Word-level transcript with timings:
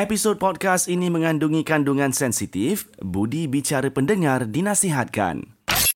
Episod 0.00 0.40
podcast 0.40 0.88
ini 0.88 1.12
mengandungi 1.12 1.60
kandungan 1.60 2.08
sensitif, 2.08 2.88
budi 3.04 3.44
bicara 3.44 3.92
pendengar 3.92 4.48
dinasihatkan. 4.48 5.44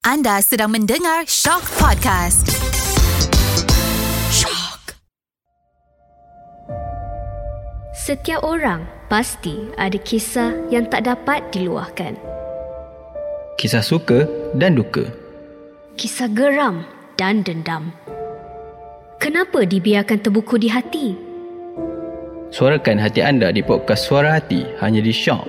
Anda 0.05 0.45
sedang 0.45 0.77
mendengar 0.77 1.25
Shock 1.25 1.65
Podcast. 1.81 2.53
Shock. 4.29 5.01
Setiap 7.97 8.45
orang 8.45 8.85
pasti 9.09 9.73
ada 9.81 9.97
kisah 9.97 10.53
yang 10.69 10.85
tak 10.93 11.09
dapat 11.09 11.41
diluahkan. 11.49 12.13
Kisah 13.57 13.81
suka 13.81 14.29
dan 14.53 14.77
duka. 14.77 15.09
Kisah 15.97 16.29
geram 16.29 16.85
dan 17.17 17.41
dendam. 17.41 17.89
Kenapa 19.17 19.65
dibiarkan 19.65 20.21
terbuku 20.21 20.61
di 20.61 20.69
hati? 20.69 21.24
Suarakan 22.55 23.03
hati 23.03 23.19
anda 23.19 23.51
di 23.51 23.67
podcast 23.67 24.07
Suara 24.07 24.39
Hati 24.39 24.63
hanya 24.79 25.03
di 25.03 25.11
Shock. 25.11 25.43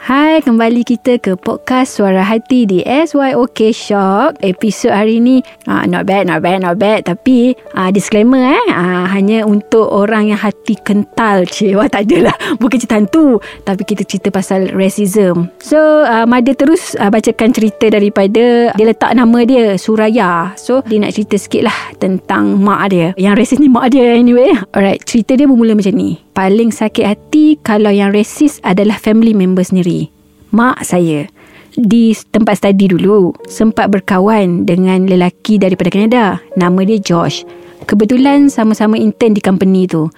Hai, 0.00 0.25
kembali 0.36 0.84
kita 0.84 1.16
ke 1.16 1.32
podcast 1.32 1.96
Suara 1.96 2.20
Hati 2.20 2.68
di 2.68 2.84
SYOK 2.84 3.72
Shock. 3.72 4.36
Episod 4.44 4.92
hari 4.92 5.16
ni, 5.16 5.40
uh, 5.64 5.88
not 5.88 6.04
bad, 6.04 6.28
not 6.28 6.44
bad, 6.44 6.60
not 6.60 6.76
bad. 6.76 7.08
Tapi, 7.08 7.56
uh, 7.72 7.88
disclaimer 7.88 8.52
eh, 8.52 8.64
uh, 8.68 9.08
hanya 9.08 9.48
untuk 9.48 9.88
orang 9.88 10.28
yang 10.28 10.36
hati 10.36 10.76
kental. 10.84 11.48
Cik, 11.48 11.80
wah 11.80 11.88
tak 11.88 12.12
adalah. 12.12 12.36
Bukan 12.60 12.76
cerita 12.76 13.00
hantu. 13.00 13.40
Tapi 13.64 13.82
kita 13.88 14.04
cerita 14.04 14.28
pasal 14.28 14.76
racism. 14.76 15.48
So, 15.56 16.04
uh, 16.04 16.28
Mada 16.28 16.52
terus 16.52 16.92
uh, 17.00 17.08
bacakan 17.08 17.56
cerita 17.56 17.88
daripada, 17.88 18.76
dia 18.76 18.84
letak 18.84 19.16
nama 19.16 19.40
dia, 19.40 19.80
Suraya. 19.80 20.52
So, 20.60 20.84
dia 20.84 21.00
nak 21.00 21.16
cerita 21.16 21.40
sikit 21.40 21.64
lah 21.64 21.78
tentang 21.96 22.60
mak 22.60 22.92
dia. 22.92 23.16
Yang 23.16 23.34
racist 23.40 23.60
ni 23.64 23.72
mak 23.72 23.88
dia 23.88 24.12
anyway. 24.12 24.52
Alright, 24.76 25.00
cerita 25.08 25.32
dia 25.32 25.48
bermula 25.48 25.72
macam 25.72 25.96
ni. 25.96 26.20
Paling 26.36 26.76
sakit 26.76 27.04
hati 27.08 27.56
kalau 27.64 27.88
yang 27.88 28.12
racist 28.12 28.60
adalah 28.60 29.00
family 29.00 29.32
member 29.32 29.64
sendiri 29.64 30.12
mak 30.56 30.80
saya 30.80 31.28
di 31.76 32.16
tempat 32.32 32.64
study 32.64 32.96
dulu 32.96 33.36
sempat 33.44 33.92
berkawan 33.92 34.64
dengan 34.64 35.04
lelaki 35.04 35.60
daripada 35.60 35.92
Canada 35.92 36.40
nama 36.56 36.80
dia 36.88 36.96
Josh. 36.96 37.44
Kebetulan 37.84 38.48
sama-sama 38.48 38.96
intern 38.96 39.36
di 39.36 39.44
company 39.44 39.84
tu. 39.84 40.08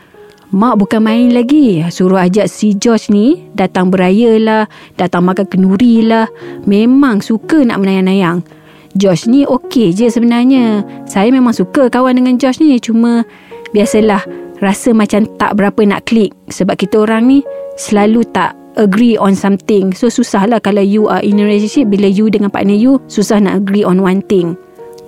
Mak 0.55 0.81
bukan 0.81 1.03
main 1.03 1.34
lagi. 1.34 1.83
Suruh 1.91 2.22
ajak 2.22 2.47
si 2.47 2.78
Josh 2.78 3.11
ni 3.11 3.50
datang 3.53 3.91
beraya 3.91 4.39
lah 4.39 4.64
datang 4.94 5.27
makan 5.27 5.44
kenuri 5.50 6.06
lah. 6.06 6.31
Memang 6.64 7.19
suka 7.20 7.66
nak 7.66 7.83
menayang-nayang. 7.83 8.47
Josh 8.94 9.27
ni 9.27 9.44
okey 9.44 9.92
je 9.92 10.09
sebenarnya. 10.09 10.86
Saya 11.05 11.34
memang 11.34 11.53
suka 11.53 11.91
kawan 11.91 12.16
dengan 12.16 12.39
Josh 12.41 12.62
ni. 12.62 12.78
Cuma 12.81 13.27
biasalah 13.75 14.25
rasa 14.62 14.94
macam 14.97 15.27
tak 15.36 15.59
berapa 15.59 15.84
nak 15.84 16.09
klik. 16.09 16.33
Sebab 16.48 16.78
kita 16.81 17.05
orang 17.05 17.28
ni 17.28 17.39
selalu 17.77 18.25
tak 18.33 18.56
agree 18.77 19.16
on 19.16 19.33
something. 19.38 19.97
So 19.97 20.12
susah 20.12 20.50
lah 20.50 20.61
kalau 20.61 20.84
you 20.84 21.08
are 21.08 21.24
in 21.24 21.41
a 21.41 21.44
relationship 21.47 21.88
bila 21.88 22.11
you 22.11 22.28
dengan 22.28 22.52
partner 22.52 22.77
you 22.77 23.00
susah 23.08 23.41
nak 23.41 23.64
agree 23.64 23.86
on 23.86 24.05
one 24.05 24.20
thing. 24.27 24.58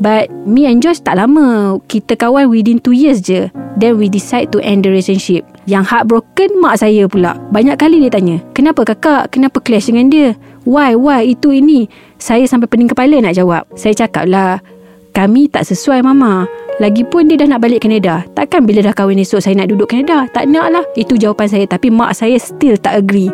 But 0.00 0.32
me 0.48 0.64
and 0.64 0.80
Josh 0.80 1.04
tak 1.04 1.20
lama. 1.20 1.76
Kita 1.84 2.16
kawan 2.16 2.48
within 2.48 2.80
2 2.80 2.96
years 2.96 3.20
je. 3.20 3.52
Then 3.76 4.00
we 4.00 4.08
decide 4.08 4.48
to 4.56 4.58
end 4.64 4.88
the 4.88 4.96
relationship. 4.96 5.44
Yang 5.68 5.92
heartbroken 5.92 6.56
mak 6.64 6.80
saya 6.80 7.04
pula. 7.04 7.36
Banyak 7.52 7.76
kali 7.76 8.00
dia 8.00 8.08
tanya, 8.08 8.40
kenapa 8.56 8.88
kakak? 8.88 9.28
Kenapa 9.28 9.60
clash 9.60 9.92
dengan 9.92 10.08
dia? 10.08 10.32
Why? 10.64 10.96
Why? 10.96 11.36
Itu 11.36 11.52
ini. 11.52 11.84
Saya 12.16 12.48
sampai 12.48 12.64
pening 12.72 12.88
kepala 12.88 13.20
nak 13.20 13.36
jawab. 13.36 13.68
Saya 13.76 13.92
cakap 13.92 14.24
lah, 14.24 14.64
kami 15.12 15.52
tak 15.52 15.68
sesuai 15.68 16.00
mama. 16.00 16.48
Lagipun 16.80 17.28
dia 17.28 17.36
dah 17.36 17.52
nak 17.52 17.60
balik 17.60 17.84
Canada. 17.84 18.24
Takkan 18.32 18.64
bila 18.64 18.80
dah 18.80 18.96
kahwin 18.96 19.20
esok 19.20 19.44
saya 19.44 19.52
nak 19.52 19.68
duduk 19.68 19.92
Canada? 19.92 20.24
Tak 20.32 20.48
nak 20.48 20.72
lah. 20.72 20.84
Itu 20.96 21.20
jawapan 21.20 21.44
saya. 21.44 21.68
Tapi 21.68 21.92
mak 21.92 22.16
saya 22.16 22.40
still 22.40 22.80
tak 22.80 23.04
agree 23.04 23.28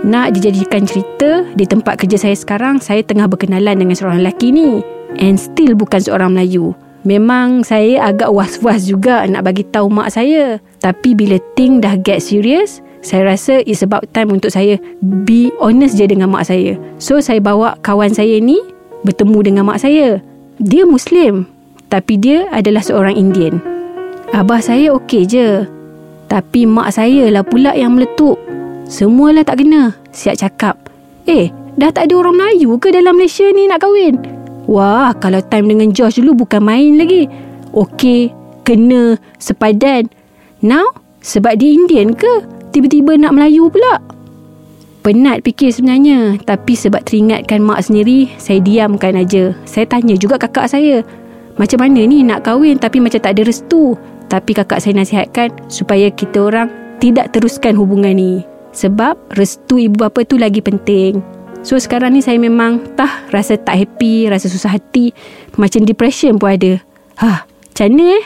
nak 0.00 0.32
dijadikan 0.32 0.88
cerita 0.88 1.44
di 1.52 1.64
tempat 1.68 2.00
kerja 2.00 2.16
saya 2.16 2.36
sekarang 2.36 2.80
saya 2.80 3.04
tengah 3.04 3.28
berkenalan 3.28 3.76
dengan 3.76 3.96
seorang 3.96 4.24
lelaki 4.24 4.52
ni. 4.52 4.80
And 5.20 5.36
still 5.36 5.74
bukan 5.76 6.00
seorang 6.00 6.32
Melayu. 6.32 6.72
Memang 7.04 7.64
saya 7.64 8.12
agak 8.12 8.28
was-was 8.32 8.84
juga 8.88 9.24
nak 9.28 9.44
bagi 9.48 9.64
tahu 9.68 9.92
mak 9.92 10.12
saya. 10.12 10.60
Tapi 10.80 11.12
bila 11.16 11.36
thing 11.56 11.80
dah 11.80 11.96
get 12.00 12.24
serious 12.24 12.80
saya 13.00 13.32
rasa 13.32 13.64
it's 13.64 13.80
about 13.80 14.04
time 14.12 14.28
untuk 14.28 14.52
saya 14.52 14.76
be 15.00 15.48
honest 15.56 15.96
je 15.96 16.04
dengan 16.04 16.28
mak 16.28 16.48
saya. 16.48 16.76
So 17.00 17.20
saya 17.24 17.40
bawa 17.40 17.80
kawan 17.80 18.12
saya 18.12 18.36
ni 18.40 18.60
bertemu 19.04 19.38
dengan 19.52 19.64
mak 19.68 19.80
saya. 19.80 20.20
Dia 20.60 20.84
muslim 20.84 21.48
tapi 21.88 22.20
dia 22.20 22.46
adalah 22.52 22.84
seorang 22.84 23.16
Indian. 23.16 23.60
Abah 24.36 24.60
saya 24.62 24.92
okey 25.00 25.24
je. 25.26 25.64
Tapi 26.30 26.68
mak 26.68 26.94
saya 26.94 27.26
lah 27.32 27.42
pula 27.42 27.74
yang 27.74 27.98
meletup 27.98 28.38
Semualah 28.90 29.46
tak 29.46 29.62
kena. 29.62 29.94
Siap 30.10 30.34
cakap. 30.34 30.74
Eh, 31.30 31.54
dah 31.78 31.94
tak 31.94 32.10
ada 32.10 32.26
orang 32.26 32.34
Melayu 32.42 32.74
ke 32.82 32.90
dalam 32.90 33.14
Malaysia 33.14 33.46
ni 33.54 33.70
nak 33.70 33.86
kahwin? 33.86 34.18
Wah, 34.66 35.14
kalau 35.14 35.38
time 35.46 35.70
dengan 35.70 35.94
Josh 35.94 36.18
dulu 36.18 36.42
bukan 36.42 36.58
main 36.58 36.98
lagi. 36.98 37.30
Okey, 37.70 38.34
kena, 38.66 39.14
sepadan. 39.38 40.10
Now, 40.58 40.90
sebab 41.22 41.62
dia 41.62 41.70
Indian 41.70 42.18
ke? 42.18 42.42
Tiba-tiba 42.74 43.14
nak 43.14 43.38
Melayu 43.38 43.70
pula. 43.70 44.02
Penat 45.06 45.46
fikir 45.46 45.70
sebenarnya. 45.70 46.42
Tapi 46.42 46.74
sebab 46.74 47.06
teringatkan 47.06 47.62
mak 47.62 47.86
sendiri, 47.86 48.26
saya 48.42 48.58
diamkan 48.58 49.14
aja. 49.14 49.54
Saya 49.70 49.86
tanya 49.86 50.18
juga 50.18 50.34
kakak 50.34 50.66
saya. 50.66 51.06
Macam 51.62 51.78
mana 51.78 52.02
ni 52.02 52.26
nak 52.26 52.42
kahwin 52.42 52.74
tapi 52.74 52.98
macam 52.98 53.22
tak 53.22 53.38
ada 53.38 53.46
restu? 53.46 53.94
Tapi 54.26 54.50
kakak 54.50 54.82
saya 54.82 54.98
nasihatkan 54.98 55.54
supaya 55.70 56.10
kita 56.10 56.42
orang 56.42 56.68
tidak 56.98 57.30
teruskan 57.32 57.78
hubungan 57.78 58.18
ni. 58.18 58.44
Sebab 58.70 59.34
restu 59.34 59.82
ibu 59.82 59.98
bapa 59.98 60.22
tu 60.22 60.38
lagi 60.38 60.62
penting. 60.62 61.18
So 61.60 61.76
sekarang 61.76 62.16
ni 62.16 62.24
saya 62.24 62.40
memang 62.40 62.96
tah 62.96 63.28
rasa 63.28 63.60
tak 63.60 63.76
happy, 63.76 64.32
rasa 64.32 64.48
susah 64.48 64.80
hati, 64.80 65.12
macam 65.60 65.84
depression 65.84 66.40
pun 66.40 66.56
ada. 66.56 66.72
Ha, 67.20 67.44
macam 67.44 67.86
mana 67.92 68.04
eh? 68.16 68.24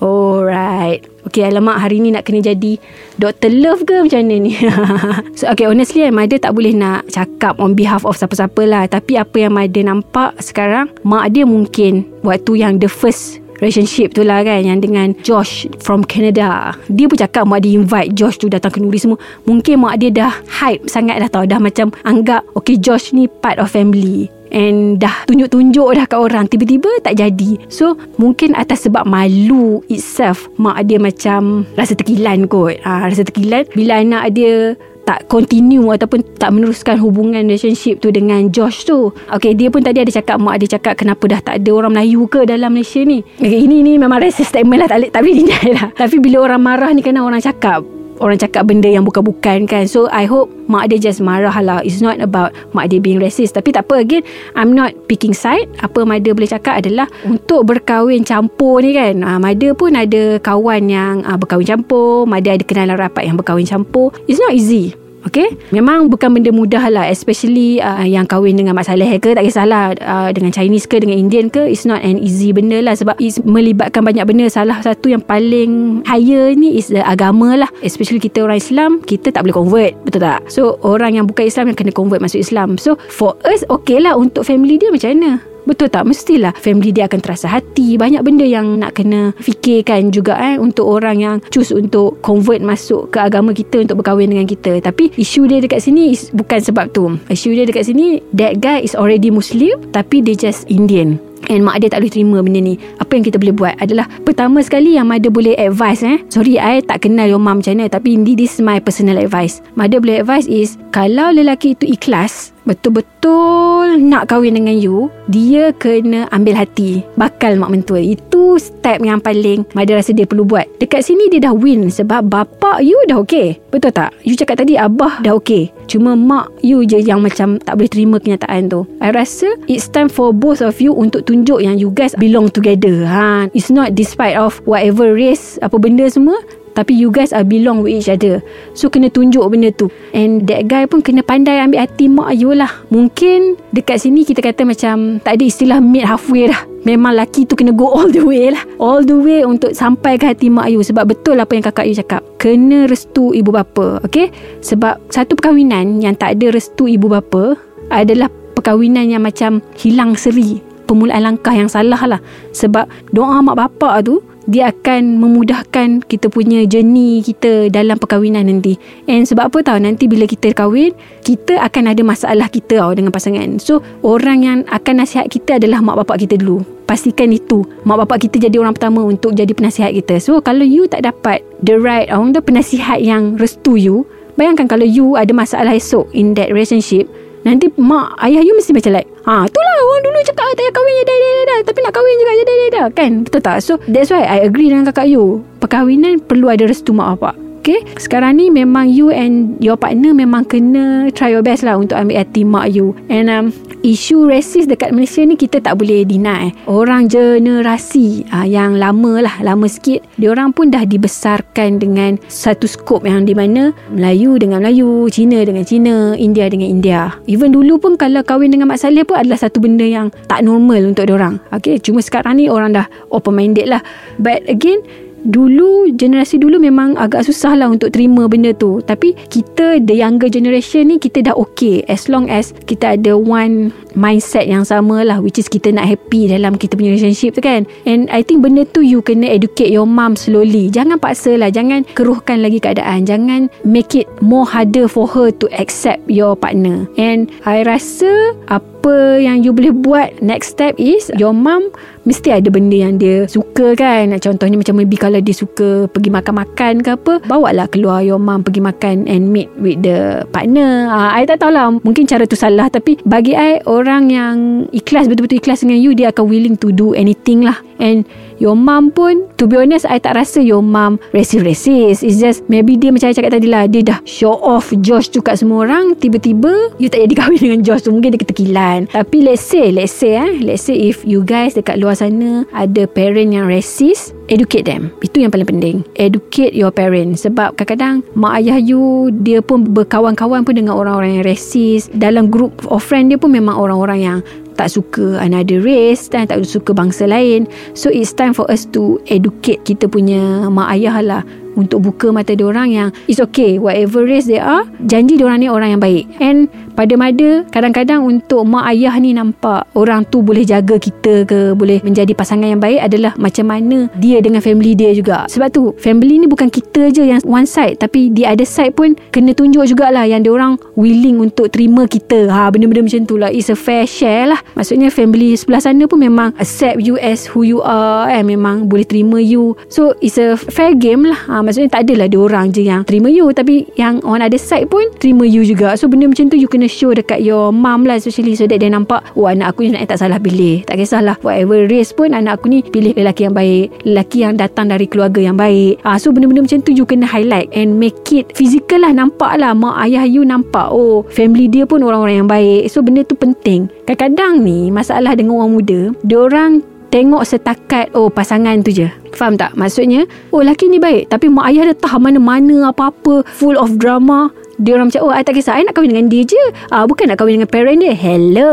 Alright. 0.00 1.04
Okay, 1.28 1.44
alamak 1.44 1.76
hari 1.76 2.00
ni 2.00 2.08
nak 2.08 2.24
kena 2.24 2.40
jadi 2.40 2.80
Dr. 3.20 3.52
Love 3.52 3.84
ke 3.84 4.00
macam 4.00 4.24
mana 4.24 4.36
ni? 4.40 4.56
so, 5.38 5.44
okay, 5.52 5.68
honestly, 5.68 6.08
Mada 6.08 6.40
tak 6.40 6.56
boleh 6.56 6.72
nak 6.72 7.04
cakap 7.12 7.60
on 7.60 7.76
behalf 7.76 8.08
of 8.08 8.16
siapa-siapa 8.16 8.64
lah. 8.64 8.88
Tapi 8.88 9.20
apa 9.20 9.36
yang 9.36 9.52
Mada 9.52 9.80
nampak 9.84 10.40
sekarang, 10.40 10.88
mak 11.04 11.36
dia 11.36 11.44
mungkin 11.44 12.08
waktu 12.24 12.64
yang 12.64 12.80
the 12.80 12.88
first 12.88 13.39
relationship 13.60 14.16
tu 14.16 14.24
lah 14.24 14.42
kan 14.42 14.64
yang 14.64 14.80
dengan 14.80 15.12
Josh 15.22 15.68
from 15.78 16.02
Canada. 16.02 16.74
Dia 16.88 17.06
pun 17.06 17.20
cakap 17.20 17.44
mak 17.46 17.62
dia 17.62 17.76
invite 17.76 18.16
Josh 18.16 18.40
tu 18.40 18.48
datang 18.48 18.72
ke 18.74 18.78
Nuri 18.80 18.98
semua. 18.98 19.20
Mungkin 19.44 19.84
mak 19.84 20.00
dia 20.00 20.10
dah 20.10 20.32
hype 20.48 20.88
sangat 20.88 21.20
dah 21.20 21.28
tau. 21.30 21.44
Dah 21.46 21.60
macam 21.60 21.92
anggap 22.02 22.42
okay 22.56 22.80
Josh 22.80 23.12
ni 23.12 23.28
part 23.28 23.60
of 23.60 23.70
family. 23.70 24.32
And 24.50 24.98
dah 24.98 25.30
tunjuk-tunjuk 25.30 25.94
dah 25.94 26.10
kat 26.10 26.18
orang. 26.18 26.50
Tiba-tiba 26.50 26.90
tak 27.06 27.22
jadi. 27.22 27.54
So 27.70 27.94
mungkin 28.18 28.58
atas 28.58 28.90
sebab 28.90 29.06
malu 29.06 29.78
itself 29.86 30.50
Mak 30.58 30.90
dia 30.90 30.98
macam 30.98 31.62
Rasa 31.78 31.94
terkilan 31.94 32.50
kot. 32.50 32.82
Ha, 32.82 33.06
Rasa 33.06 33.22
terkilan. 33.22 33.70
Bila 33.78 34.02
anak 34.02 34.34
dia 34.34 34.74
tak 35.10 35.26
continue 35.26 35.90
ataupun 35.90 36.22
tak 36.38 36.54
meneruskan 36.54 36.94
hubungan 37.02 37.42
relationship 37.42 37.98
tu 37.98 38.14
dengan 38.14 38.46
Josh 38.54 38.86
tu. 38.86 39.10
Okay, 39.26 39.58
dia 39.58 39.66
pun 39.66 39.82
tadi 39.82 39.98
ada 39.98 40.12
cakap, 40.14 40.38
mak 40.38 40.62
dia 40.62 40.78
cakap 40.78 40.94
kenapa 40.94 41.26
dah 41.26 41.40
tak 41.42 41.54
ada 41.58 41.70
orang 41.74 41.98
Melayu 41.98 42.30
ke 42.30 42.46
dalam 42.46 42.70
Malaysia 42.70 43.02
ni. 43.02 43.26
Okay, 43.42 43.66
ini 43.66 43.82
ni 43.82 43.98
memang 43.98 44.22
racist 44.22 44.54
statement 44.54 44.86
lah, 44.86 44.88
tak 44.88 45.02
boleh, 45.02 45.10
boleh 45.10 45.34
deny 45.42 45.66
lah. 45.74 45.88
Tapi 45.98 46.22
bila 46.22 46.46
orang 46.46 46.62
marah 46.62 46.94
ni 46.94 47.02
kena 47.02 47.26
orang 47.26 47.42
cakap, 47.42 47.82
orang 48.22 48.38
cakap 48.38 48.70
benda 48.70 48.86
yang 48.86 49.02
bukan-bukan 49.02 49.66
kan. 49.66 49.90
So, 49.90 50.06
I 50.14 50.30
hope 50.30 50.52
mak 50.70 50.94
dia 50.94 51.02
just 51.02 51.18
marah 51.18 51.58
lah. 51.58 51.82
It's 51.82 51.98
not 51.98 52.22
about 52.22 52.54
mak 52.70 52.94
dia 52.94 53.02
being 53.02 53.18
racist. 53.18 53.58
Tapi 53.58 53.74
tak 53.74 53.90
apa, 53.90 54.06
again, 54.06 54.22
I'm 54.54 54.78
not 54.78 54.94
picking 55.10 55.34
side. 55.34 55.66
Apa 55.82 56.06
Mada 56.06 56.30
boleh 56.30 56.46
cakap 56.46 56.86
adalah 56.86 57.10
untuk 57.26 57.66
berkahwin 57.66 58.22
campur 58.22 58.78
ni 58.84 58.94
kan. 58.94 59.26
Uh, 59.26 59.42
Mada 59.42 59.74
pun 59.74 59.96
ada 59.96 60.38
kawan 60.38 60.86
yang 60.86 61.26
uh, 61.26 61.34
berkahwin 61.34 61.66
campur. 61.66 62.28
Mada 62.30 62.54
ada 62.54 62.62
kenalan 62.62 62.94
rapat 62.94 63.26
yang 63.26 63.34
berkahwin 63.34 63.66
campur. 63.66 64.14
It's 64.30 64.38
not 64.38 64.54
easy. 64.54 64.99
Okay 65.26 65.52
Memang 65.68 66.08
bukan 66.08 66.32
benda 66.32 66.48
mudah 66.48 66.88
lah 66.88 67.04
Especially 67.12 67.76
uh, 67.80 68.04
Yang 68.04 68.32
kahwin 68.32 68.56
dengan 68.56 68.72
Mak 68.72 68.88
Saleh 68.88 69.10
ke 69.20 69.36
Tak 69.36 69.44
kisahlah 69.44 69.92
uh, 70.00 70.30
Dengan 70.32 70.48
Chinese 70.48 70.88
ke 70.88 70.96
Dengan 70.96 71.20
Indian 71.20 71.52
ke 71.52 71.68
It's 71.68 71.84
not 71.84 72.00
an 72.00 72.16
easy 72.16 72.56
benda 72.56 72.80
lah 72.80 72.96
Sebab 72.96 73.20
it's 73.20 73.36
melibatkan 73.44 74.00
banyak 74.00 74.24
benda. 74.24 74.48
Salah 74.48 74.80
satu 74.80 75.12
yang 75.12 75.20
paling 75.20 76.02
Higher 76.08 76.56
ni 76.56 76.80
Is 76.80 76.88
the 76.88 77.04
agama 77.04 77.56
lah. 77.60 77.70
Especially 77.84 78.22
kita 78.22 78.40
orang 78.40 78.60
Islam 78.60 78.90
Kita 79.04 79.28
tak 79.28 79.44
boleh 79.44 79.56
convert 79.56 79.92
Betul 80.08 80.24
tak? 80.24 80.48
So 80.48 80.80
orang 80.80 81.20
yang 81.20 81.28
bukan 81.28 81.44
Islam 81.44 81.68
Yang 81.72 81.84
kena 81.84 81.92
convert 81.92 82.20
masuk 82.24 82.40
Islam. 82.40 82.80
So 82.80 82.96
for 83.12 83.36
us 83.44 83.60
Okay 83.68 84.00
lah 84.00 84.16
Untuk 84.16 84.48
family 84.48 84.80
dia 84.80 84.88
macam 84.88 85.12
mana 85.12 85.49
Betul 85.64 85.92
tak? 85.92 86.08
Mestilah 86.08 86.52
family 86.56 86.90
dia 86.94 87.06
akan 87.06 87.20
terasa 87.20 87.46
hati. 87.50 88.00
Banyak 88.00 88.22
benda 88.24 88.44
yang 88.46 88.80
nak 88.80 88.96
kena 88.96 89.32
fikirkan 89.40 90.12
juga 90.14 90.36
eh 90.40 90.56
untuk 90.56 90.88
orang 90.88 91.16
yang 91.20 91.36
choose 91.52 91.74
untuk 91.74 92.20
convert 92.24 92.60
masuk 92.64 93.12
ke 93.12 93.18
agama 93.20 93.52
kita 93.52 93.84
untuk 93.84 94.00
berkahwin 94.00 94.32
dengan 94.32 94.46
kita. 94.48 94.80
Tapi 94.80 95.12
isu 95.16 95.46
dia 95.46 95.60
dekat 95.60 95.84
sini 95.84 96.14
is, 96.14 96.32
bukan 96.32 96.60
sebab 96.60 96.92
tu. 96.92 97.16
Isu 97.28 97.52
dia 97.52 97.64
dekat 97.68 97.88
sini 97.88 98.20
that 98.32 98.58
guy 98.58 98.80
is 98.80 98.96
already 98.96 99.28
Muslim 99.28 99.80
tapi 99.92 100.24
dia 100.24 100.36
just 100.36 100.68
Indian. 100.70 101.20
And 101.48 101.64
mak 101.64 101.80
dia 101.80 101.88
tak 101.88 102.04
boleh 102.04 102.12
terima 102.12 102.38
benda 102.44 102.60
ni 102.60 102.76
Apa 103.00 103.16
yang 103.16 103.24
kita 103.24 103.40
boleh 103.40 103.56
buat 103.56 103.74
adalah 103.80 104.04
Pertama 104.28 104.60
sekali 104.60 105.00
yang 105.00 105.08
mother 105.08 105.32
boleh 105.32 105.56
advise 105.56 106.04
eh 106.04 106.20
Sorry 106.28 106.60
I 106.60 106.84
tak 106.84 107.08
kenal 107.08 107.32
your 107.32 107.40
mom 107.40 107.64
macam 107.64 107.80
mana 107.80 107.88
Tapi 107.88 108.20
this 108.22 108.60
is 108.60 108.60
my 108.60 108.76
personal 108.76 109.16
advice 109.16 109.64
Mother 109.72 110.04
boleh 110.04 110.20
advise 110.20 110.44
is 110.44 110.76
Kalau 110.92 111.32
lelaki 111.32 111.72
itu 111.72 111.96
ikhlas 111.96 112.52
betul-betul 112.70 113.98
nak 113.98 114.30
kahwin 114.30 114.54
dengan 114.54 114.78
you, 114.78 115.10
dia 115.26 115.74
kena 115.74 116.30
ambil 116.30 116.54
hati 116.54 117.02
bakal 117.18 117.58
mak 117.58 117.74
mentua. 117.74 117.98
Itu 117.98 118.62
step 118.62 119.02
yang 119.02 119.18
paling 119.18 119.66
Mada 119.74 119.98
rasa 119.98 120.14
dia 120.14 120.22
perlu 120.22 120.46
buat. 120.46 120.70
Dekat 120.78 121.02
sini 121.02 121.26
dia 121.26 121.50
dah 121.50 121.54
win 121.54 121.90
sebab 121.90 122.30
bapak 122.30 122.86
you 122.86 122.94
dah 123.10 123.18
okey. 123.26 123.58
Betul 123.74 123.90
tak? 123.90 124.14
You 124.22 124.38
cakap 124.38 124.62
tadi 124.62 124.78
abah 124.78 125.18
dah 125.26 125.34
okey. 125.42 125.74
Cuma 125.90 126.14
mak 126.14 126.54
you 126.62 126.86
je 126.86 127.02
yang 127.02 127.18
macam 127.18 127.58
tak 127.58 127.74
boleh 127.74 127.90
terima 127.90 128.22
kenyataan 128.22 128.70
tu. 128.70 128.86
I 129.02 129.10
rasa 129.10 129.50
it's 129.66 129.90
time 129.90 130.06
for 130.06 130.30
both 130.30 130.62
of 130.62 130.78
you 130.78 130.94
untuk 130.94 131.26
tunjuk 131.26 131.58
yang 131.58 131.74
you 131.74 131.90
guys 131.90 132.14
belong 132.14 132.54
together. 132.54 133.02
Ha, 133.02 133.50
it's 133.50 133.74
not 133.74 133.98
despite 133.98 134.38
of 134.38 134.62
whatever 134.70 135.10
race 135.10 135.58
apa 135.58 135.74
benda 135.82 136.06
semua 136.06 136.38
tapi 136.72 136.94
you 136.94 137.10
guys 137.10 137.34
are 137.34 137.44
belong 137.44 137.82
with 137.82 137.92
each 137.92 138.10
other. 138.10 138.40
So 138.72 138.88
kena 138.88 139.10
tunjuk 139.10 139.42
benda 139.50 139.74
tu. 139.74 139.90
And 140.14 140.46
that 140.46 140.70
guy 140.70 140.86
pun 140.86 141.02
kena 141.02 141.20
pandai 141.26 141.60
ambil 141.60 141.84
hati 141.84 142.06
mak 142.06 142.34
you 142.38 142.54
lah. 142.54 142.70
Mungkin 142.88 143.58
dekat 143.74 144.02
sini 144.02 144.22
kita 144.22 144.40
kata 144.40 144.62
macam 144.62 145.18
Tak 145.20 145.36
ada 145.36 145.44
istilah 145.44 145.78
meet 145.82 146.06
halfway 146.06 146.48
lah. 146.48 146.62
Memang 146.88 147.12
laki 147.12 147.44
tu 147.44 147.58
kena 147.58 147.76
go 147.76 147.92
all 147.92 148.08
the 148.08 148.22
way 148.22 148.48
lah. 148.54 148.62
All 148.80 149.04
the 149.04 149.16
way 149.18 149.44
untuk 149.44 149.74
sampai 149.76 150.16
ke 150.16 150.30
hati 150.30 150.48
mak 150.48 150.70
you. 150.72 150.80
Sebab 150.80 151.10
betul 151.10 151.36
apa 151.36 151.52
yang 151.52 151.64
kakak 151.66 151.86
you 151.90 151.96
cakap. 151.96 152.22
Kena 152.40 152.88
restu 152.88 153.36
ibu 153.36 153.52
bapa 153.52 154.00
Okay 154.00 154.32
Sebab 154.64 155.12
satu 155.12 155.36
perkahwinan 155.36 156.00
yang 156.00 156.16
tak 156.16 156.40
ada 156.40 156.48
restu 156.56 156.88
ibu 156.88 157.04
bapa 157.04 157.52
Adalah 157.92 158.32
perkahwinan 158.56 159.12
yang 159.12 159.20
macam 159.20 159.60
hilang 159.76 160.16
seri. 160.16 160.60
Pemulaan 160.88 161.22
langkah 161.22 161.54
yang 161.54 161.70
salah 161.70 162.00
lah. 162.04 162.20
Sebab 162.50 162.88
doa 163.14 163.38
mak 163.44 163.56
bapak 163.56 164.08
tu 164.08 164.24
dia 164.50 164.74
akan 164.74 165.22
memudahkan 165.22 166.02
kita 166.10 166.26
punya 166.26 166.66
journey 166.66 167.22
kita 167.22 167.70
dalam 167.70 167.94
perkahwinan 168.02 168.50
nanti. 168.50 168.74
And 169.06 169.22
sebab 169.22 169.46
apa 169.46 169.62
tahu 169.62 169.78
nanti 169.78 170.10
bila 170.10 170.26
kita 170.26 170.50
kahwin, 170.50 170.90
kita 171.22 171.62
akan 171.62 171.94
ada 171.94 172.02
masalah 172.02 172.50
kita 172.50 172.82
tau 172.82 172.90
dengan 172.90 173.14
pasangan. 173.14 173.62
So, 173.62 173.78
orang 174.02 174.42
yang 174.42 174.58
akan 174.66 175.06
nasihat 175.06 175.30
kita 175.30 175.62
adalah 175.62 175.78
mak 175.78 176.02
bapak 176.02 176.26
kita 176.26 176.34
dulu. 176.34 176.66
Pastikan 176.90 177.30
itu. 177.30 177.62
Mak 177.86 178.02
bapak 178.04 178.26
kita 178.26 178.50
jadi 178.50 178.58
orang 178.58 178.74
pertama 178.74 179.06
untuk 179.06 179.38
jadi 179.38 179.54
penasihat 179.54 179.94
kita. 179.94 180.18
So, 180.18 180.42
kalau 180.42 180.66
you 180.66 180.90
tak 180.90 181.06
dapat 181.06 181.46
the 181.62 181.78
right, 181.78 182.10
orang 182.10 182.34
tu 182.34 182.42
penasihat 182.42 182.98
yang 182.98 183.38
restu 183.38 183.78
you, 183.78 184.02
bayangkan 184.34 184.66
kalau 184.66 184.82
you 184.82 185.14
ada 185.14 185.30
masalah 185.30 185.78
esok 185.78 186.10
in 186.10 186.34
that 186.34 186.50
relationship, 186.50 187.06
Nanti 187.40 187.72
mak 187.80 188.20
ayah 188.20 188.44
you 188.44 188.52
mesti 188.52 188.76
macam 188.76 188.92
like 189.00 189.08
Ha 189.24 189.48
itulah 189.48 189.74
orang 189.80 190.02
dulu 190.04 190.18
cakap 190.28 190.44
tak 190.52 190.56
payah 190.60 190.72
kahwin 190.76 190.92
je 190.92 191.04
dah, 191.08 191.16
dah, 191.16 191.30
dah, 191.30 191.44
dah. 191.44 191.58
Tapi 191.64 191.78
nak 191.80 191.92
kahwin 191.96 192.14
juga 192.20 192.32
je 192.32 192.44
dah, 192.44 192.56
dah, 192.56 192.68
dah. 192.68 192.86
Kan 192.92 193.12
betul 193.24 193.40
tak 193.40 193.56
So 193.64 193.72
that's 193.88 194.12
why 194.12 194.24
I 194.28 194.44
agree 194.44 194.68
dengan 194.68 194.84
kakak 194.88 195.08
you 195.08 195.40
Perkahwinan 195.60 196.20
perlu 196.24 196.52
ada 196.52 196.68
restu 196.68 196.92
mak 196.92 197.16
bapak 197.16 197.49
Okay 197.60 197.84
Sekarang 198.00 198.40
ni 198.40 198.48
memang 198.48 198.88
you 198.88 199.12
and 199.12 199.60
your 199.60 199.76
partner 199.76 200.16
Memang 200.16 200.48
kena 200.48 201.12
try 201.12 201.28
your 201.28 201.44
best 201.44 201.60
lah 201.60 201.76
Untuk 201.76 202.00
ambil 202.00 202.24
hati 202.24 202.40
mak 202.40 202.72
you. 202.72 202.96
And 203.12 203.28
um, 203.28 203.52
isu 203.84 204.32
resis 204.32 204.64
dekat 204.64 204.96
Malaysia 204.96 205.20
ni 205.28 205.36
Kita 205.36 205.60
tak 205.60 205.76
boleh 205.76 206.08
deny. 206.08 206.56
Orang 206.64 207.12
generasi 207.12 208.24
uh, 208.32 208.48
yang 208.48 208.80
lama 208.80 209.20
lah 209.20 209.44
Lama 209.44 209.68
sikit 209.68 210.00
Diorang 210.16 210.56
pun 210.56 210.72
dah 210.72 210.88
dibesarkan 210.88 211.76
dengan 211.76 212.16
Satu 212.32 212.64
skop 212.64 213.04
yang 213.04 213.28
di 213.28 213.36
mana 213.36 213.76
Melayu 213.92 214.40
dengan 214.40 214.64
Melayu 214.64 215.12
Cina 215.12 215.44
dengan 215.44 215.68
Cina 215.68 216.16
India 216.16 216.48
dengan 216.48 216.72
India. 216.72 217.12
Even 217.28 217.52
dulu 217.52 217.76
pun 217.76 218.00
Kalau 218.00 218.24
kahwin 218.24 218.56
dengan 218.56 218.72
Mak 218.72 218.80
Saleh 218.80 219.04
pun 219.04 219.20
Adalah 219.20 219.36
satu 219.36 219.60
benda 219.60 219.84
yang 219.84 220.08
Tak 220.32 220.40
normal 220.48 220.96
untuk 220.96 221.04
diorang. 221.12 221.36
Okay 221.52 221.76
Cuma 221.76 222.00
sekarang 222.00 222.40
ni 222.40 222.48
Orang 222.48 222.72
dah 222.72 222.88
open 223.12 223.36
minded 223.36 223.68
lah. 223.68 223.84
But 224.16 224.48
again 224.48 224.80
Dulu 225.24 225.92
generasi 225.94 226.40
dulu 226.40 226.56
memang 226.56 226.96
agak 226.96 227.28
susah 227.28 227.52
lah 227.56 227.68
untuk 227.68 227.92
terima 227.92 228.24
benda 228.26 228.56
tu. 228.56 228.80
Tapi 228.80 229.12
kita 229.28 229.82
the 229.84 229.96
younger 229.96 230.32
generation 230.32 230.88
ni 230.88 230.96
kita 230.96 231.28
dah 231.28 231.36
okay. 231.36 231.84
As 231.86 232.08
long 232.08 232.32
as 232.32 232.56
kita 232.64 232.96
ada 232.96 233.16
one 233.16 233.74
mindset 233.98 234.46
yang 234.46 234.62
sama 234.62 235.02
lah 235.02 235.18
Which 235.18 235.36
is 235.36 235.50
kita 235.50 235.74
nak 235.74 235.90
happy 235.90 236.30
dalam 236.30 236.54
kita 236.56 236.78
punya 236.78 236.94
relationship 236.94 237.36
tu 237.36 237.42
kan. 237.44 237.68
And 237.84 238.08
I 238.08 238.24
think 238.24 238.40
benda 238.40 238.64
tu 238.64 238.80
you 238.80 239.04
kena 239.04 239.28
educate 239.28 239.68
your 239.68 239.86
mom 239.86 240.16
slowly. 240.16 240.72
Jangan 240.72 240.96
paksa 241.02 241.36
lah 241.36 241.52
Jangan 241.52 241.84
keruhkan 241.92 242.40
lagi 242.40 242.62
keadaan. 242.62 243.04
Jangan 243.04 243.52
make 243.66 243.92
it 243.92 244.08
more 244.24 244.48
harder 244.48 244.88
for 244.88 245.04
her 245.10 245.28
to 245.34 245.46
accept 245.56 246.00
your 246.08 246.32
partner. 246.38 246.88
And 246.96 247.28
I 247.44 247.66
rasa 247.66 248.34
apa 248.48 249.20
yang 249.20 249.44
you 249.44 249.52
boleh 249.52 249.74
buat 249.76 250.24
next 250.24 250.56
step 250.56 250.78
is 250.80 251.12
Your 251.20 251.36
mom 251.36 251.68
mesti 252.04 252.32
ada 252.32 252.48
benda 252.48 252.76
yang 252.76 252.96
dia 252.96 253.28
suka 253.28 253.76
kan. 253.76 254.12
Contohnya 254.16 254.56
macam 254.56 254.74
maybe 254.78 254.96
kalau 254.96 255.20
dia 255.20 255.34
suka 255.34 255.88
pergi 255.90 256.10
makan-makan 256.12 256.80
ke 256.80 256.90
apa 256.96 257.12
Bawa 257.26 257.52
lah 257.52 257.66
keluar 257.68 258.00
your 258.04 258.20
mom 258.20 258.44
pergi 258.44 258.62
makan 258.62 259.04
and 259.06 259.28
meet 259.28 259.50
with 259.60 259.80
the 259.84 260.24
partner. 260.32 260.88
Uh, 260.88 261.10
I 261.12 261.28
tak 261.28 261.44
tahulah 261.44 261.80
mungkin 261.82 262.08
cara 262.08 262.24
tu 262.24 262.36
salah 262.38 262.68
Tapi 262.72 263.00
bagi 263.04 263.36
I 263.36 263.60
orang 263.68 264.08
yang 264.12 264.36
ikhlas 264.72 265.06
betul-betul 265.10 265.40
ikhlas 265.40 265.62
dengan 265.64 265.78
you 265.80 265.92
Dia 265.92 266.12
akan 266.12 266.24
willing 266.28 266.56
to 266.60 266.72
do 266.72 266.96
anything 266.96 267.44
lah. 267.44 267.58
And 267.80 268.04
your 268.40 268.56
mom 268.56 268.90
pun 268.90 269.28
To 269.38 269.44
be 269.46 269.60
honest 269.60 269.86
I 269.86 270.00
tak 270.00 270.16
rasa 270.16 270.40
your 270.40 270.64
mom 270.64 270.98
Racist-racist 271.12 272.02
It's 272.02 272.18
just 272.18 272.48
Maybe 272.48 272.80
dia 272.80 272.90
macam 272.90 273.12
saya 273.12 273.20
cakap 273.20 273.38
tadi 273.38 273.46
lah 273.46 273.68
Dia 273.68 273.84
dah 273.84 274.00
show 274.08 274.34
off 274.40 274.72
Josh 274.80 275.12
tu 275.12 275.20
kat 275.20 275.38
semua 275.38 275.68
orang 275.68 275.94
Tiba-tiba 275.94 276.74
You 276.80 276.88
tak 276.88 277.06
jadi 277.06 277.14
kahwin 277.20 277.38
dengan 277.38 277.60
Josh 277.60 277.86
tu 277.86 277.92
Mungkin 277.92 278.16
dia 278.16 278.20
ketekilan 278.20 278.90
Tapi 278.90 279.22
let's 279.22 279.44
say 279.44 279.70
Let's 279.70 279.94
say 279.94 280.16
eh 280.16 280.40
Let's 280.40 280.66
say 280.66 280.74
if 280.74 281.04
you 281.04 281.22
guys 281.22 281.54
Dekat 281.54 281.78
luar 281.78 281.94
sana 281.94 282.48
Ada 282.56 282.88
parent 282.88 283.36
yang 283.36 283.46
racist 283.46 284.16
Educate 284.30 284.62
them. 284.62 284.94
Itu 285.02 285.26
yang 285.26 285.34
paling 285.34 285.50
penting. 285.50 285.76
Educate 285.98 286.54
your 286.54 286.70
parents. 286.70 287.26
Sebab 287.26 287.58
kadang-kadang 287.58 288.06
Mak 288.14 288.38
ayah 288.38 288.62
you 288.62 289.10
Dia 289.10 289.42
pun 289.42 289.66
berkawan-kawan 289.66 290.46
pun 290.46 290.54
Dengan 290.54 290.78
orang-orang 290.78 291.18
yang 291.18 291.26
racist. 291.26 291.90
Dalam 291.90 292.30
group 292.30 292.54
of 292.70 292.78
friend 292.78 293.10
dia 293.10 293.18
pun 293.18 293.34
Memang 293.34 293.58
orang-orang 293.58 293.98
yang 293.98 294.18
tak 294.60 294.68
suka 294.68 295.16
another 295.24 295.64
race 295.64 296.12
dan 296.12 296.28
tak 296.28 296.44
suka 296.44 296.76
bangsa 296.76 297.08
lain. 297.08 297.48
So 297.72 297.88
it's 297.88 298.12
time 298.12 298.36
for 298.36 298.44
us 298.52 298.68
to 298.76 299.00
educate 299.08 299.64
kita 299.64 299.88
punya 299.88 300.52
mak 300.52 300.76
ayah 300.76 301.00
lah 301.00 301.22
untuk 301.54 301.82
buka 301.86 302.10
mata 302.14 302.32
orang 302.40 302.70
yang 302.70 302.88
it's 303.10 303.20
okay 303.20 303.58
whatever 303.58 304.06
race 304.06 304.26
they 304.30 304.40
are 304.40 304.64
janji 304.86 305.18
orang 305.20 305.42
ni 305.42 305.48
orang 305.50 305.76
yang 305.76 305.82
baik. 305.82 306.04
And 306.18 306.48
pada 306.80 306.96
mada 306.96 307.44
kadang-kadang 307.52 308.00
untuk 308.00 308.48
mak 308.48 308.72
ayah 308.72 308.96
ni 308.96 309.12
nampak 309.12 309.68
orang 309.76 310.06
tu 310.08 310.24
boleh 310.24 310.46
jaga 310.48 310.80
kita 310.80 311.28
ke 311.28 311.52
boleh 311.52 311.82
menjadi 311.84 312.16
pasangan 312.16 312.56
yang 312.56 312.62
baik 312.62 312.80
adalah 312.80 313.12
macam 313.20 313.52
mana 313.52 313.92
dia 314.00 314.22
dengan 314.24 314.40
family 314.40 314.72
dia 314.72 314.96
juga. 314.96 315.28
Sebab 315.28 315.48
tu 315.52 315.62
family 315.76 316.22
ni 316.22 316.26
bukan 316.30 316.48
kita 316.48 316.88
je 316.88 317.04
yang 317.04 317.20
one 317.28 317.44
side 317.44 317.76
tapi 317.76 318.08
di 318.08 318.24
other 318.24 318.48
side 318.48 318.72
pun 318.72 318.96
kena 319.12 319.36
tunjuk 319.36 319.68
jugalah 319.68 320.08
yang 320.08 320.24
dia 320.24 320.32
orang 320.32 320.56
willing 320.78 321.20
untuk 321.20 321.52
terima 321.52 321.84
kita. 321.84 322.32
Ha 322.32 322.48
benda-benda 322.48 322.86
macam 322.86 323.02
tu 323.04 323.20
lah. 323.20 323.28
It's 323.28 323.52
a 323.52 323.58
fair 323.58 323.84
share 323.84 324.32
lah. 324.32 324.40
Maksudnya 324.56 324.88
family 324.88 325.36
sebelah 325.36 325.60
sana 325.60 325.84
pun 325.84 326.00
memang 326.00 326.32
accept 326.40 326.80
you 326.80 326.96
as 326.96 327.28
who 327.28 327.44
you 327.44 327.60
are 327.60 328.08
eh 328.08 328.24
memang 328.24 328.70
boleh 328.70 328.88
terima 328.88 329.20
you. 329.20 329.52
So 329.68 329.92
it's 330.00 330.16
a 330.16 330.40
fair 330.40 330.72
game 330.72 331.04
lah. 331.04 331.20
Ha, 331.28 331.44
maksudnya 331.50 331.66
tak 331.74 331.90
adalah 331.90 332.06
dia 332.06 332.20
orang 332.22 332.46
je 332.54 332.62
yang 332.62 332.86
terima 332.86 333.10
you 333.10 333.26
tapi 333.34 333.66
yang 333.74 333.98
on 334.06 334.22
other 334.22 334.38
side 334.38 334.70
pun 334.70 334.86
terima 335.02 335.26
you 335.26 335.42
juga. 335.42 335.74
So 335.74 335.90
benda 335.90 336.06
macam 336.06 336.30
tu 336.30 336.38
you 336.38 336.46
kena 336.46 336.70
show 336.70 336.94
dekat 336.94 337.26
your 337.26 337.50
mom 337.50 337.82
lah 337.82 337.98
especially 337.98 338.38
so 338.38 338.46
that 338.46 338.62
dia 338.62 338.70
nampak 338.70 339.02
oh 339.18 339.26
anak 339.26 339.50
aku 339.50 339.66
ni 339.66 339.74
tak 339.82 339.98
salah 339.98 340.22
pilih. 340.22 340.62
Tak 340.62 340.78
kisahlah 340.78 341.18
whatever 341.26 341.66
race 341.66 341.90
pun 341.90 342.14
anak 342.14 342.38
aku 342.38 342.46
ni 342.54 342.62
pilih 342.62 342.94
lelaki 342.94 343.26
yang 343.26 343.34
baik 343.34 343.66
lelaki 343.82 344.22
yang 344.22 344.38
datang 344.38 344.70
dari 344.70 344.86
keluarga 344.86 345.18
yang 345.18 345.34
baik. 345.34 345.82
Ah, 345.82 345.98
so 345.98 346.14
benda-benda 346.14 346.46
macam 346.46 346.62
tu 346.62 346.70
you 346.70 346.86
kena 346.86 347.10
highlight 347.10 347.50
and 347.50 347.74
make 347.74 347.98
it 348.14 348.30
physical 348.38 348.78
lah 348.78 348.94
nampak 348.94 349.34
lah. 349.34 349.50
Mak 349.50 349.90
ayah 349.90 350.06
you 350.06 350.22
nampak 350.22 350.70
oh 350.70 351.02
family 351.10 351.50
dia 351.50 351.66
pun 351.66 351.82
orang-orang 351.82 352.22
yang 352.22 352.30
baik. 352.30 352.70
So 352.70 352.86
benda 352.86 353.02
tu 353.02 353.18
penting. 353.18 353.66
Kadang-kadang 353.90 354.46
ni 354.46 354.70
masalah 354.70 355.18
dengan 355.18 355.42
orang 355.42 355.58
muda 355.58 355.80
dia 356.06 356.18
orang 356.22 356.69
tengok 356.90 357.22
setakat 357.22 357.94
oh 357.94 358.10
pasangan 358.10 358.60
tu 358.60 358.74
je. 358.74 358.90
Faham 359.14 359.34
tak? 359.34 359.58
Maksudnya 359.58 360.06
Oh 360.30 360.42
laki 360.42 360.70
ni 360.70 360.78
baik 360.78 361.10
Tapi 361.10 361.26
mak 361.26 361.50
ayah 361.50 361.74
dah 361.74 361.76
tahu 361.82 361.98
mana-mana 361.98 362.70
apa-apa 362.70 363.26
Full 363.26 363.58
of 363.58 363.74
drama. 363.74 364.30
Dia 364.60 364.78
orang 364.78 364.92
macam 364.92 365.02
Oh 365.02 365.10
I 365.10 365.26
tak 365.26 365.34
kisah 365.34 365.58
I 365.58 365.66
nak 365.66 365.74
kahwin 365.74 365.90
dengan 365.90 366.06
dia 366.06 366.22
je. 366.22 366.42
Ah, 366.70 366.86
Bukan 366.86 367.10
nak 367.10 367.18
kahwin 367.18 367.42
dengan 367.42 367.50
parent 367.50 367.82
dia. 367.82 367.90
Hello 367.90 368.52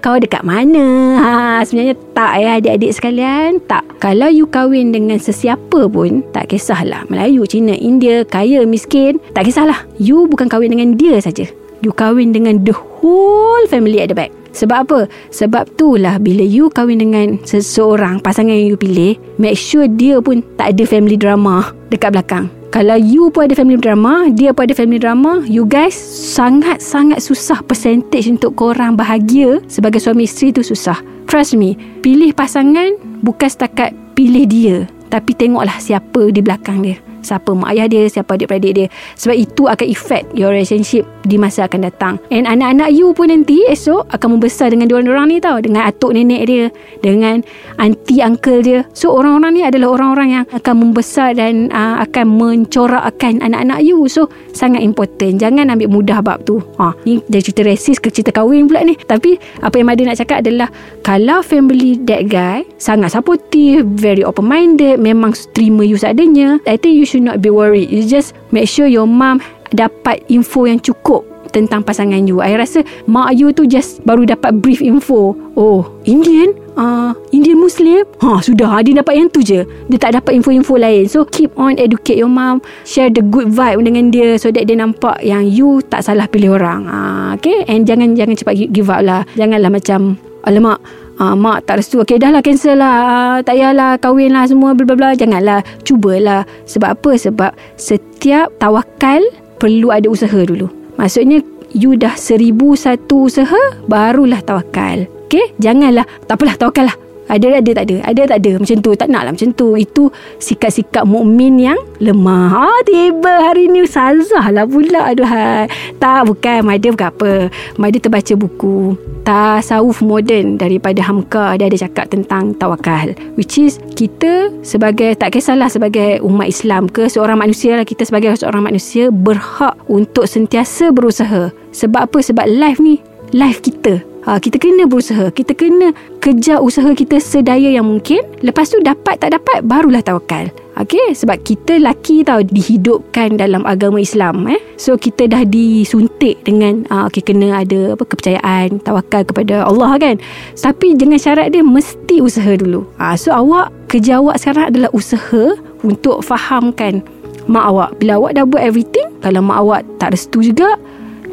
Kau 0.00 0.16
dekat 0.16 0.40
mana? 0.40 0.80
Ha, 1.20 1.60
Sebenarnya 1.68 1.94
tak 2.16 2.32
ya 2.40 2.50
adik-adik 2.56 2.92
sekalian 2.96 3.60
Tak. 3.68 4.00
Kalau 4.00 4.32
you 4.32 4.48
kahwin 4.48 4.88
dengan 4.88 5.20
sesiapa 5.20 5.84
pun 5.92 6.24
Tak 6.32 6.48
kisahlah. 6.48 7.04
Melayu, 7.12 7.44
Cina, 7.44 7.76
India 7.76 8.24
Kaya, 8.24 8.64
miskin 8.64 9.20
Tak 9.36 9.44
kisahlah. 9.44 9.84
You 10.00 10.24
bukan 10.32 10.48
kahwin 10.48 10.72
dengan 10.72 10.96
dia 10.96 11.20
saja. 11.20 11.44
You 11.84 11.92
kahwin 11.92 12.32
dengan 12.32 12.64
the 12.64 12.72
whole 12.72 13.64
family 13.68 14.00
at 14.00 14.08
the 14.08 14.16
back 14.16 14.39
Sebab 14.52 14.76
apa? 14.86 15.00
Sebab 15.30 15.74
itulah 15.76 16.18
bila 16.18 16.42
you 16.42 16.70
kahwin 16.70 17.02
dengan 17.02 17.38
seseorang, 17.42 18.18
pasangan 18.22 18.54
yang 18.54 18.74
you 18.74 18.78
pilih, 18.78 19.18
make 19.38 19.58
sure 19.58 19.86
dia 19.86 20.18
pun 20.18 20.42
tak 20.58 20.76
ada 20.76 20.84
family 20.86 21.14
drama 21.18 21.70
dekat 21.90 22.14
belakang. 22.14 22.46
Kalau 22.70 22.94
you 22.94 23.34
pun 23.34 23.50
ada 23.50 23.58
family 23.58 23.82
drama, 23.82 24.30
dia 24.30 24.54
pun 24.54 24.70
ada 24.70 24.74
family 24.78 25.02
drama, 25.02 25.42
you 25.42 25.66
guys 25.66 25.98
sangat-sangat 26.38 27.18
susah 27.18 27.58
percentage 27.66 28.30
untuk 28.30 28.54
korang 28.54 28.94
bahagia 28.94 29.58
sebagai 29.66 29.98
suami 29.98 30.30
isteri 30.30 30.54
tu 30.54 30.62
susah. 30.62 31.02
Trust 31.26 31.58
me, 31.58 31.74
pilih 31.98 32.30
pasangan 32.30 32.94
bukan 33.26 33.50
setakat 33.50 33.90
pilih 34.14 34.46
dia, 34.46 34.76
tapi 35.10 35.34
tengoklah 35.34 35.82
siapa 35.82 36.30
di 36.30 36.38
belakang 36.38 36.86
dia 36.86 37.09
siapa 37.20 37.52
mak 37.52 37.76
ayah 37.76 37.86
dia 37.86 38.08
siapa 38.08 38.34
adik-beradik 38.34 38.72
dia. 38.72 38.86
Sebab 39.20 39.36
itu 39.36 39.68
akan 39.68 39.86
effect 39.86 40.26
your 40.32 40.50
relationship 40.50 41.04
di 41.28 41.36
masa 41.36 41.68
akan 41.68 41.86
datang. 41.86 42.14
And 42.32 42.48
anak-anak 42.48 42.90
you 42.96 43.12
pun 43.12 43.28
nanti 43.28 43.62
esok 43.68 44.08
akan 44.08 44.40
membesar 44.40 44.72
dengan 44.72 44.88
diorang-diorang 44.88 45.26
ni 45.28 45.36
tau. 45.38 45.60
Dengan 45.60 45.84
atuk 45.84 46.16
nenek 46.16 46.42
dia 46.48 46.64
dengan 47.04 47.44
aunty 47.76 48.24
uncle 48.24 48.64
dia. 48.64 48.88
So 48.96 49.12
orang-orang 49.12 49.52
ni 49.60 49.62
adalah 49.62 49.92
orang-orang 49.92 50.28
yang 50.40 50.44
akan 50.48 50.74
membesar 50.80 51.36
dan 51.36 51.68
uh, 51.70 52.00
akan 52.08 52.26
mencorakkan 52.26 53.44
anak-anak 53.44 53.84
you. 53.84 54.08
So 54.08 54.32
sangat 54.56 54.80
important. 54.80 55.36
Jangan 55.38 55.68
ambil 55.70 55.92
mudah 55.92 56.18
bab 56.24 56.48
tu. 56.48 56.64
Ha, 56.80 56.96
ni 57.04 57.20
jadi 57.28 57.42
cerita 57.44 57.62
resis 57.68 58.00
ke 58.00 58.08
cerita 58.08 58.32
kahwin 58.32 58.64
pula 58.64 58.80
ni. 58.80 58.96
Tapi 58.96 59.36
apa 59.60 59.76
yang 59.76 59.90
Mada 59.90 60.06
nak 60.06 60.22
cakap 60.22 60.46
adalah 60.46 60.70
kalau 61.02 61.42
family 61.42 61.98
that 62.06 62.30
guy 62.30 62.62
sangat 62.78 63.10
supportive 63.10 63.82
very 63.98 64.22
open 64.22 64.46
minded 64.46 65.02
memang 65.02 65.34
terima 65.50 65.82
you 65.82 65.98
seadanya 65.98 66.62
I 66.62 66.78
think 66.78 66.94
you 66.94 67.02
should 67.10 67.26
not 67.26 67.42
be 67.42 67.50
worried. 67.50 67.90
You 67.90 68.06
just 68.06 68.38
make 68.54 68.70
sure 68.70 68.86
your 68.86 69.10
mom 69.10 69.42
dapat 69.74 70.22
info 70.30 70.70
yang 70.70 70.78
cukup 70.78 71.26
tentang 71.50 71.82
pasangan 71.82 72.30
you. 72.30 72.38
I 72.38 72.54
rasa 72.54 72.86
mak 73.10 73.34
you 73.34 73.50
tu 73.50 73.66
just 73.66 73.98
baru 74.06 74.22
dapat 74.22 74.62
brief 74.62 74.78
info. 74.78 75.34
Oh, 75.58 75.90
Indian? 76.06 76.54
Uh, 76.78 77.12
Indian 77.34 77.58
Muslim? 77.58 78.06
Ha, 78.22 78.38
sudah. 78.40 78.80
Dia 78.86 79.02
dapat 79.02 79.18
yang 79.18 79.28
tu 79.28 79.42
je. 79.42 79.66
Dia 79.66 79.98
tak 79.98 80.16
dapat 80.16 80.38
info-info 80.38 80.78
lain. 80.78 81.10
So, 81.10 81.26
keep 81.26 81.52
on 81.58 81.76
educate 81.76 82.16
your 82.16 82.30
mom. 82.30 82.62
Share 82.86 83.10
the 83.12 83.20
good 83.20 83.52
vibe 83.52 83.84
dengan 83.84 84.08
dia 84.14 84.38
so 84.40 84.48
that 84.54 84.64
dia 84.64 84.78
nampak 84.78 85.20
yang 85.20 85.44
you 85.44 85.82
tak 85.90 86.06
salah 86.06 86.30
pilih 86.30 86.56
orang. 86.56 86.86
Uh, 86.88 87.36
okay? 87.36 87.66
And 87.68 87.84
jangan 87.84 88.16
jangan 88.16 88.38
cepat 88.38 88.70
give 88.72 88.88
up 88.88 89.02
lah. 89.04 89.28
Janganlah 89.36 89.68
macam, 89.68 90.16
alamak, 90.46 90.80
Ah, 91.20 91.36
mak 91.36 91.68
tak 91.68 91.84
restu. 91.84 92.00
Okey 92.00 92.16
dah 92.16 92.32
lah 92.32 92.40
cancel 92.40 92.80
lah. 92.80 92.96
Ah, 93.04 93.38
Tak 93.44 93.52
payahlah 93.52 94.00
kahwin 94.00 94.32
lah 94.32 94.48
semua 94.48 94.72
bla 94.72 94.88
bla 94.88 94.96
bla. 94.96 95.10
Janganlah. 95.12 95.60
Cubalah. 95.84 96.48
Sebab 96.64 96.96
apa? 96.96 97.10
Sebab 97.20 97.50
setiap 97.76 98.48
tawakal 98.56 99.20
Perlu 99.60 99.92
ada 99.92 100.08
usaha 100.08 100.40
dulu. 100.40 100.72
Maksudnya 100.96 101.44
You 101.70 101.94
dah 101.94 102.18
seribu 102.18 102.74
satu 102.74 103.28
usaha 103.28 103.60
Barulah 103.84 104.40
tawakal. 104.40 105.04
Okay 105.28 105.52
Janganlah. 105.60 106.08
Tak 106.24 106.40
apalah 106.40 106.56
tawakal 106.56 106.88
lah 106.88 106.96
ada 107.30 107.62
ada 107.62 107.70
tak 107.70 107.84
ada. 107.86 107.96
Ada 108.10 108.22
tak 108.26 108.38
ada. 108.42 108.52
Macam 108.58 108.76
tu. 108.82 108.90
Tak 108.98 109.08
nak 109.08 109.22
lah 109.22 109.32
macam 109.32 109.50
tu. 109.54 109.68
Itu 109.78 110.02
sikap-sikap 110.42 111.06
mukmin 111.06 111.56
yang 111.62 111.78
Lemah. 112.02 112.50
Ah, 112.50 112.80
Tiba 112.82 113.46
hari 113.46 113.70
ni 113.70 113.86
Sazah 113.86 114.50
lah 114.50 114.66
pula. 114.66 115.06
Aduh 115.14 115.28
hai. 115.28 115.70
Tak 116.02 116.26
bukan. 116.26 116.66
Mada 116.66 116.88
bukan 116.90 117.08
apa 117.08 117.32
Mada 117.78 117.98
terbaca 118.02 118.34
buku. 118.34 118.98
Tasawuf 119.22 120.02
moden 120.02 120.58
Daripada 120.58 121.00
Hamka. 121.06 121.54
Dia 121.54 121.70
ada 121.70 121.78
cakap 121.78 122.10
tentang 122.10 122.56
Tawakal. 122.58 123.14
Which 123.38 123.62
is 123.62 123.78
Kita 123.94 124.50
sebagai 124.66 125.14
Tak 125.14 125.38
kisahlah 125.38 125.70
sebagai 125.70 126.18
Umat 126.26 126.50
Islam 126.50 126.90
ke 126.90 127.06
Seorang 127.06 127.38
manusia 127.38 127.78
lah. 127.78 127.86
Kita 127.86 128.02
sebagai 128.02 128.34
seorang 128.34 128.66
manusia 128.66 129.14
Berhak 129.14 129.78
Untuk 129.86 130.26
sentiasa 130.26 130.90
berusaha. 130.90 131.54
Sebab 131.70 132.10
apa? 132.10 132.18
Sebab 132.18 132.44
life 132.50 132.82
ni 132.82 132.98
Life 133.30 133.62
kita 133.62 134.09
Ha, 134.28 134.36
kita 134.36 134.60
kena 134.60 134.84
berusaha. 134.84 135.32
Kita 135.32 135.56
kena 135.56 135.96
kejar 136.20 136.60
usaha 136.60 136.92
kita 136.92 137.16
sedaya 137.16 137.72
yang 137.72 137.88
mungkin. 137.88 138.20
Lepas 138.44 138.68
tu 138.68 138.76
dapat 138.84 139.16
tak 139.16 139.32
dapat, 139.32 139.64
barulah 139.64 140.04
tawakal. 140.04 140.52
Okay, 140.80 141.12
sebab 141.12 141.44
kita 141.44 141.76
laki 141.76 142.24
tau 142.24 142.40
dihidupkan 142.40 143.36
dalam 143.36 143.68
agama 143.68 144.00
Islam 144.00 144.48
eh. 144.48 144.56
So 144.80 144.96
kita 144.96 145.28
dah 145.28 145.44
disuntik 145.44 146.40
dengan 146.40 146.88
uh, 146.88 147.04
okay, 147.04 147.20
kena 147.20 147.60
ada 147.60 147.92
apa 147.92 148.04
kepercayaan, 148.08 148.80
tawakal 148.80 149.20
kepada 149.28 149.68
Allah 149.68 150.00
kan. 150.00 150.16
Tapi 150.56 150.96
dengan 150.96 151.20
syarat 151.20 151.52
dia 151.52 151.60
mesti 151.60 152.24
usaha 152.24 152.56
dulu. 152.56 152.88
Uh, 152.96 153.12
so 153.12 153.28
awak 153.28 153.68
kerja 153.92 154.24
awak 154.24 154.40
sekarang 154.40 154.72
adalah 154.72 154.88
usaha 154.96 155.52
untuk 155.84 156.24
fahamkan 156.24 157.04
mak 157.50 157.66
awak. 157.66 157.90
Bila 158.00 158.16
awak 158.16 158.40
dah 158.40 158.44
buat 158.48 158.62
everything, 158.62 159.08
kalau 159.20 159.44
mak 159.44 159.58
awak 159.60 159.80
tak 159.98 160.16
restu 160.16 160.40
juga, 160.40 160.80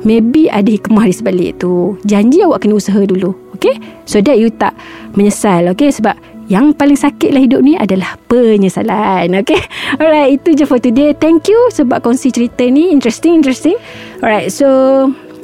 maybe 0.04 0.52
ada 0.52 0.68
hikmah 0.68 1.08
di 1.08 1.14
sebalik 1.16 1.52
tu. 1.62 1.98
Janji 2.04 2.44
awak 2.44 2.66
kena 2.66 2.78
usaha 2.78 3.00
dulu. 3.02 3.34
Okay? 3.58 3.78
So 4.06 4.22
that 4.22 4.38
you 4.38 4.54
tak 4.54 4.78
menyesal. 5.18 5.72
Okay? 5.74 5.90
Sebab 5.90 6.14
yang 6.48 6.72
paling 6.72 6.96
sakit 6.96 7.36
lah 7.36 7.44
hidup 7.44 7.62
ni 7.66 7.76
adalah 7.76 8.16
penyesalan. 8.30 9.34
Okay? 9.44 9.60
Alright, 10.02 10.40
itu 10.40 10.56
je 10.56 10.64
for 10.64 10.80
today. 10.80 11.12
Thank 11.18 11.52
you 11.52 11.60
sebab 11.74 12.06
kongsi 12.06 12.32
cerita 12.32 12.64
ni. 12.68 12.94
Interesting, 12.94 13.42
interesting. 13.42 13.76
Alright, 14.22 14.54
so 14.54 14.68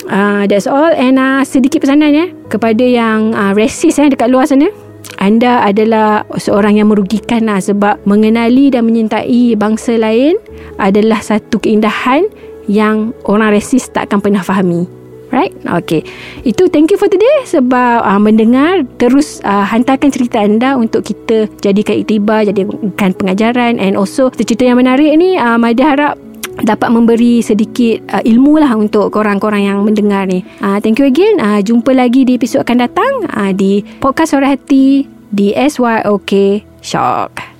uh, 0.07 0.43
that's 0.47 0.67
all. 0.67 0.91
And 0.91 1.19
uh, 1.19 1.43
sedikit 1.43 1.83
pesanan 1.83 2.11
ya 2.15 2.25
kepada 2.47 2.83
yang 2.83 3.35
uh, 3.35 3.51
racist 3.51 3.99
eh, 3.99 4.11
dekat 4.11 4.31
luar 4.31 4.47
sana. 4.47 4.71
Anda 5.19 5.63
adalah 5.63 6.25
seorang 6.35 6.79
yang 6.79 6.89
merugikan 6.89 7.45
lah 7.47 7.59
sebab 7.61 8.01
mengenali 8.07 8.73
dan 8.73 8.87
menyintai 8.87 9.55
bangsa 9.55 9.95
lain 9.99 10.35
adalah 10.79 11.21
satu 11.21 11.59
keindahan 11.61 12.27
yang 12.67 13.11
orang 13.27 13.53
resis 13.53 13.89
tak 13.91 14.11
akan 14.11 14.19
pernah 14.19 14.43
fahami. 14.43 14.85
Right? 15.33 15.49
Okay. 15.65 16.05
Itu 16.45 16.69
thank 16.69 16.93
you 16.93 16.97
for 17.01 17.09
today 17.09 17.41
sebab 17.49 18.05
uh, 18.05 18.21
mendengar 18.21 18.85
terus 19.01 19.41
uh, 19.41 19.65
hantarkan 19.65 20.13
cerita 20.13 20.37
anda 20.37 20.77
untuk 20.77 21.01
kita 21.01 21.49
jadikan 21.57 22.05
iktibar, 22.05 22.45
jadikan 22.45 23.17
pengajaran 23.17 23.81
and 23.81 23.97
also 23.97 24.29
cerita 24.29 24.61
yang 24.61 24.77
menarik 24.77 25.09
ni 25.17 25.33
uh, 25.33 25.57
Maida 25.57 25.89
harap 25.89 26.21
dapat 26.61 26.93
memberi 26.93 27.41
sedikit 27.41 28.05
uh, 28.13 28.21
ilmu 28.21 28.61
lah 28.61 28.77
untuk 28.77 29.09
korang-korang 29.09 29.65
yang 29.65 29.81
mendengar 29.81 30.29
ni. 30.29 30.45
Uh, 30.61 30.77
thank 30.77 31.01
you 31.01 31.09
again. 31.09 31.41
Uh, 31.41 31.65
jumpa 31.65 31.97
lagi 31.97 32.29
di 32.29 32.37
episod 32.37 32.61
akan 32.61 32.85
datang 32.85 33.13
uh, 33.33 33.49
di 33.49 33.81
Podcast 33.97 34.37
Suara 34.37 34.53
Hati 34.53 35.09
di 35.33 35.49
SYOK 35.57 36.61
Shock. 36.85 37.52